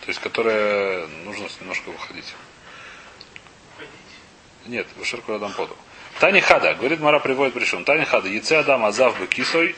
[0.00, 2.34] То есть, которая нужно немножко выходить.
[4.66, 5.76] Нет, Вышерку Адам поду.
[6.18, 7.80] Тани Хада, говорит Мара приводит пришел.
[7.84, 9.76] Тани Хада, яйце Адам Азав Бекисой,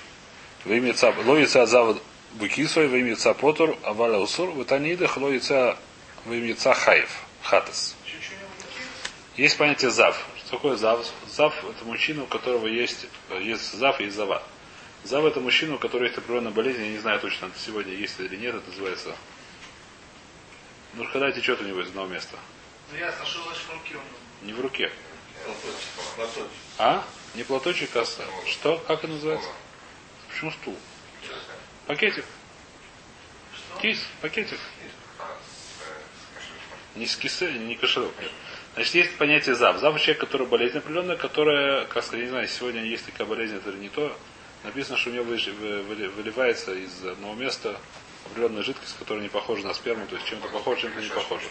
[0.64, 1.96] во имя Ца, ло яйце Азав
[2.34, 5.76] Бекисой, во имя Ца Потур, Аваля Усур, в Тани Идах, ло яйце
[6.24, 7.10] во имя Хаев,
[7.42, 7.96] Хатас.
[9.36, 10.22] Есть понятие Зав.
[10.38, 11.06] Что такое Зав?
[11.28, 13.06] Зав это мужчина, у которого есть,
[13.40, 14.42] есть Зав и есть Зава.
[15.04, 18.20] Зав это мужчина, у которого есть определенная болезнь, я не знаю точно, это сегодня есть
[18.20, 19.14] или нет, это называется.
[20.94, 22.36] Ну, когда течет у него из одного места.
[22.92, 24.46] Ну ясно, что значит в руке он?
[24.46, 24.92] Не в руке.
[25.44, 26.50] Платочек, платочек.
[26.78, 27.04] А?
[27.34, 28.04] Не платочек, а
[28.46, 28.78] что?
[28.86, 29.48] Как это называется?
[30.40, 30.76] Почему стул?
[31.86, 32.24] Пакетик.
[33.82, 34.58] Кис, пакетик.
[36.96, 38.14] Не с кисы, не кошелек.
[38.18, 38.30] Нет.
[38.72, 39.78] Значит, есть понятие зав.
[39.80, 43.70] Зав человек, который болезнь определенная, которая, как сказать, не знаю, сегодня есть такая болезнь, это
[43.72, 44.16] не то.
[44.64, 47.78] Написано, что у него выливается из одного места
[48.24, 51.48] определенная жидкость, которая не похожа на сперму, то есть чем-то похоже, чем-то не похоже.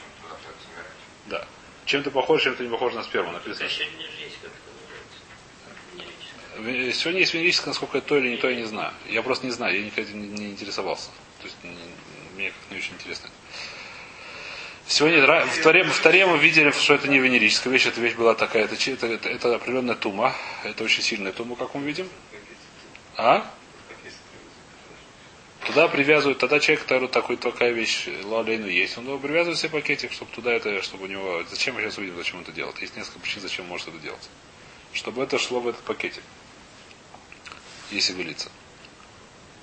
[1.28, 1.48] Да.
[1.86, 3.34] Чем-то похоже, чем-то не похоже на сперму.
[3.34, 5.20] Написано, что Сегодня же есть как это называется.
[5.94, 6.49] Венерическое.
[6.60, 8.94] Сегодня есть венерическое, насколько это то или не то, я не знаю.
[9.08, 11.10] Я просто не знаю, я никогда не, не интересовался.
[11.40, 11.70] То есть не-
[12.36, 13.30] мне как-то не очень интересно.
[14.88, 18.34] Сегодня в Таре, в Таре мы видели, что это не венерическая вещь, эта вещь была
[18.34, 22.10] такая, это, это, это, определенная тума, это очень сильная тума, как мы видим.
[23.16, 23.50] А?
[25.68, 30.12] Туда привязывают, тогда человек, который такой, такая вещь, лалейну есть, он его привязывает себе пакетик,
[30.12, 32.82] чтобы туда это, чтобы у него, зачем мы сейчас увидим, зачем он это делает.
[32.82, 34.30] Есть несколько причин, зачем он может это делать.
[34.94, 36.24] Чтобы это шло в этот пакетик
[37.92, 38.50] если вылиться.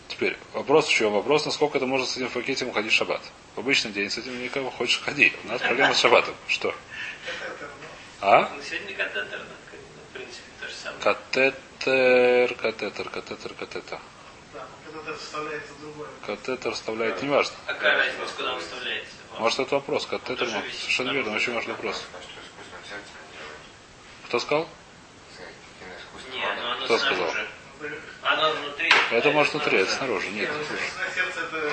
[0.08, 3.20] Теперь, вопрос еще, вопрос, насколько это можно с этим пакетом ходить в шаббат.
[3.54, 5.32] В обычный день с этим никого хочешь ходи.
[5.44, 6.34] У нас проблема с шаббатом.
[6.48, 6.74] Что?
[8.20, 8.50] А?
[8.54, 9.40] Ну, сегодня катетер,
[10.10, 11.02] в принципе, то же самое.
[11.02, 13.98] Катетер, катетер, катетер, катетер.
[14.54, 14.66] Да,
[15.18, 16.08] вставляется другое.
[16.24, 17.54] Катетер вставляет, неважно.
[17.66, 19.12] А какая разница, куда он вставляется?
[19.38, 22.02] Может это вопрос, катетер, совершенно верно, очень важный вопрос.
[22.14, 22.36] А?
[24.26, 24.68] Кто сказал?
[26.32, 27.30] Ну Кто сказал?
[28.26, 28.90] Оно внутри.
[29.12, 30.28] Это может внутри, это снаружи.
[30.30, 31.72] Нет, это это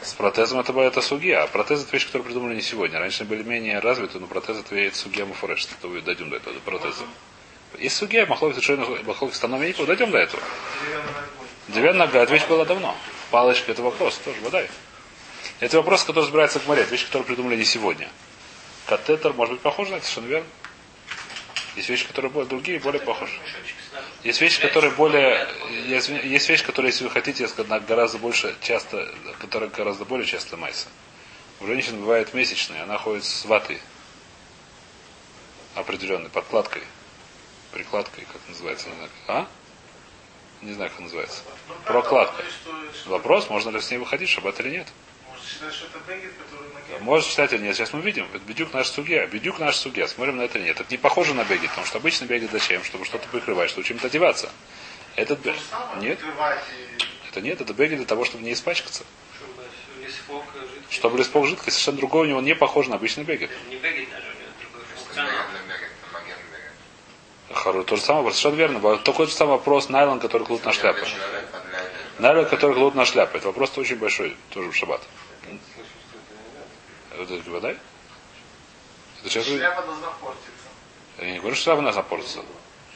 [0.00, 1.42] С протезом, это это сугия.
[1.42, 2.98] А протез это вещь, которую придумали не сегодня.
[2.98, 5.66] Раньше были менее развиты, но протез это веет сугия муфуреш.
[5.80, 7.04] То вы дойдем до этого, до протеза.
[7.78, 10.42] Есть сугия, махлови совершенно махлови становленников, дойдем до этого.
[11.68, 12.96] Деревянная нога, эта вещь была давно.
[13.30, 14.68] Палочка это вопрос, тоже водай.
[15.60, 16.82] Это вопрос, который разбирается к море.
[16.82, 18.08] Это вещь, которую придумали не сегодня.
[18.86, 20.48] Катетер может быть похож на это, совершенно верно.
[21.76, 23.32] Есть вещи, которые более другие, более похожи.
[24.24, 25.48] Есть вещи, которые более...
[25.86, 27.48] Есть, есть вещи, которые, если вы хотите,
[27.88, 29.08] гораздо больше часто,
[29.40, 30.88] которая гораздо более часто майса.
[31.60, 33.80] У женщин бывает месячные, она ходит с ватой
[35.74, 36.82] определенной, подкладкой,
[37.72, 39.10] прикладкой, как называется, не знаю.
[39.28, 39.46] А?
[40.62, 41.42] Не знаю, как называется.
[41.84, 42.44] Прокладка.
[43.06, 44.86] Вопрос, можно ли с ней выходить, шаббат или нет.
[45.60, 46.98] Может считать, что это бегет, который геле.
[47.00, 47.76] Может считать или нет.
[47.76, 48.26] Сейчас мы видим.
[48.32, 49.26] Это бедюк наш судья.
[49.26, 50.08] Бедюк наш судья.
[50.08, 50.80] Смотрим на это или нет.
[50.80, 52.82] Это не похоже на бегет, потому что обычно бегет зачем?
[52.84, 54.50] Чтобы что-то прикрывать, чтобы чем-то одеваться.
[55.16, 55.62] Этот То бегет.
[56.00, 56.18] Нет.
[57.30, 59.04] Это нет, это бегет для того, чтобы не испачкаться.
[59.34, 60.94] Чтобы лисфок жидкий.
[60.94, 63.50] Чтобы лиспок жидкость, совершенно другой у него не похож на обычный бегет.
[63.68, 64.82] Не бегает даже, у него другой
[67.72, 68.98] бегать, то же самое, совершенно верно.
[68.98, 70.94] Такой же самый вопрос найлон, который клут на для-
[72.18, 73.36] Найлон, который клут на шляпу.
[73.38, 75.00] Это вопрос очень большой, тоже в шаббат.
[77.16, 77.70] Вот это вода?
[77.70, 77.80] Это
[79.24, 80.50] сейчас вы- Шляпа должна портиться.
[81.18, 82.40] Я не говорю, что шляпа должна портиться.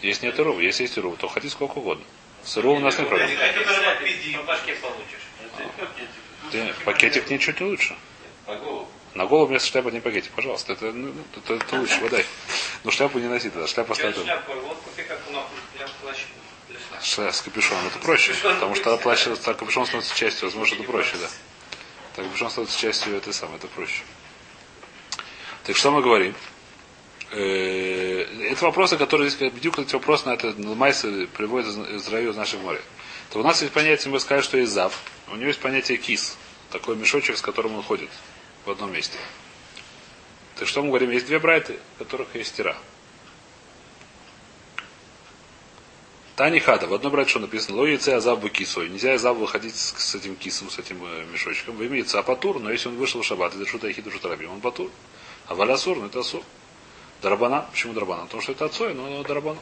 [0.03, 2.05] Если нет ру, если есть ру, то ходи сколько угодно.
[2.45, 3.29] С ру у нас нет проблем.
[3.29, 3.45] Если
[5.57, 6.69] ты.
[6.69, 7.97] Ты, пакетик ничуть не лучше.
[9.15, 10.75] На голову вместо шляпы не пакетик, пожалуйста.
[10.75, 12.27] Это, ну, это, это лучше, водай.
[12.85, 13.67] Но шляпу не носи тогда.
[13.67, 14.15] Шляпа оставь.
[17.01, 18.35] С капюшоном это проще.
[18.43, 21.29] Потому что плащ, капюшон становится частью, возможно, это проще, да.
[22.17, 24.03] Так капюшон становится частью этой самой, это проще.
[25.65, 26.35] Так что мы говорим?
[27.31, 32.31] Э, Это вопросы, которые здесь, бедюк, эти вопросы на это на Майсы приводят из, раю
[32.31, 32.81] из наших моря.
[33.31, 34.99] То у нас есть понятие, мы сказали, что есть зав.
[35.29, 36.39] У него есть понятие кис.
[36.71, 38.09] Такой мешочек, с которым он ходит
[38.65, 39.19] в одном месте.
[40.55, 41.11] Так что мы говорим?
[41.11, 42.77] Есть две брайты, в которых есть стира.
[46.37, 46.87] Тани хада.
[46.87, 47.79] В одной брать что написано?
[47.79, 48.91] Ло яйце азабу кисой.
[48.91, 51.77] Нельзя азабу выходить с, этим кисом, с этим э, мешочком.
[51.77, 54.91] Вы имеете апатур, но если он вышел в шаббат, это шута ахиду шутарабим, он патур.
[55.47, 56.43] А валясур, ну это асур.
[57.23, 57.67] Дарабана.
[57.71, 58.25] Почему дарабана?
[58.25, 59.59] Потому что это отцой, но дарабана.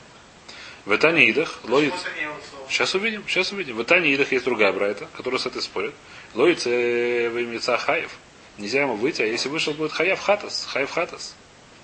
[0.85, 2.67] В Этане идах, ло яйце- Что-то не отцов.
[2.69, 3.77] Сейчас увидим, сейчас увидим.
[3.77, 5.95] В Итане Идах есть другая брайта, которая с этой спорит.
[6.35, 8.11] Лоице вымеца хаев.
[8.59, 10.67] Нельзя ему выйти, а если вышел, будет хаяв хатас.
[10.69, 11.37] Хаев хатас.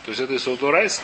[0.04, 1.02] То есть это из Райса.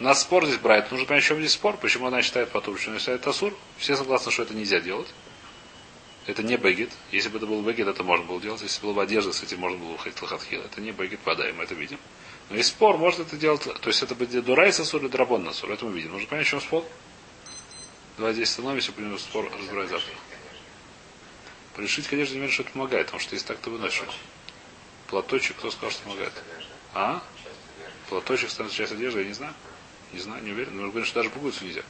[0.00, 0.90] У нас спор здесь брать.
[0.90, 1.76] Нужно понять, в чем здесь спор.
[1.76, 3.56] Почему она считает потом, что она считает Асур.
[3.78, 5.08] Все согласны, что это нельзя делать.
[6.26, 6.90] Это не бегет.
[7.12, 8.62] Если бы это был бегет, это можно было делать.
[8.62, 10.62] Если была бы одежда, с этим можно было выходить лохатхил.
[10.62, 11.98] Это не бегет, подаем, это видим.
[12.50, 15.70] Но есть спор, может это делать, то есть это будет дурайса сур или драбон насур.
[15.70, 16.12] Это мы видим.
[16.12, 16.84] Нужно понять, в чем спор.
[18.16, 20.14] Давай здесь становимся, будем спор разбирать завтра.
[21.74, 24.02] Пришить, конечно, не верю, что это помогает, потому что если так, то выносишь.
[25.08, 26.32] Платочек, кто сказал, что помогает?
[26.94, 27.22] А?
[28.08, 29.54] Платочек становится часть одежды, я не знаю.
[30.14, 30.76] Не знаю, не уверен.
[30.80, 31.82] Но говорят, что даже пуговицу нельзя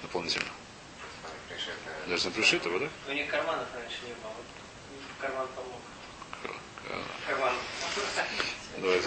[0.00, 0.46] дополнительно.
[2.06, 2.88] Даже на пришитого, да?
[3.08, 4.32] У них карманов раньше не было.
[5.20, 5.80] Карман помог.
[7.26, 7.54] Карман.
[8.78, 9.00] Давай,